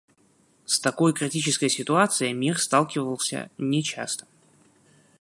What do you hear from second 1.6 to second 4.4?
ситуацией мир сталкивался нечасто.